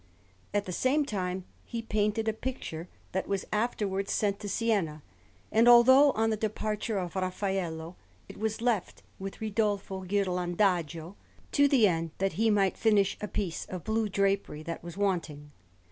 At 0.51 0.65
the 0.65 0.71
same 0.71 1.05
time 1.05 1.45
he 1.63 1.83
painted 1.83 2.27
a 2.27 2.33
picture 2.33 2.89
that 3.11 3.27
was 3.27 3.45
afterwards 3.53 4.11
sent 4.11 4.39
to 4.39 4.49
Siena, 4.49 5.03
although, 5.53 6.11
on 6.13 6.31
the 6.31 6.35
departure 6.35 6.97
of 6.97 7.15
Raffaello, 7.15 7.95
it 8.27 8.39
was 8.39 8.61
left 8.61 9.03
with 9.19 9.39
Ridolfo 9.41 10.03
Ghirlandajo, 10.05 11.13
to 11.51 11.67
the 11.67 11.87
end 11.87 12.09
that 12.17 12.33
he 12.33 12.49
might 12.49 12.79
finish 12.79 13.15
a 13.21 13.27
piece 13.27 13.65
of 13.67 13.83
blue 13.83 14.09
drapery 14.09 14.63
that 14.63 14.83
was 14.83 14.97
wanting. 14.97 15.51